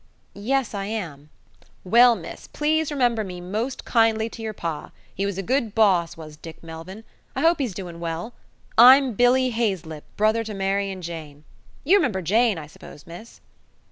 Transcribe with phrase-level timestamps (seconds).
[0.33, 1.29] "Yes, I am."
[1.83, 6.17] "Well, miss, please remember me most kindly to yer pa; he was a good boss
[6.17, 7.03] was Dick Melvyn.
[7.35, 8.33] I hope he's doin' well.
[8.79, 11.43] I'm Billy Haizelip, brother to Mary and Jane.
[11.83, 13.41] You remember Jane, I s'pose, miss?"